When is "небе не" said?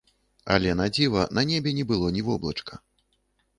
1.51-1.85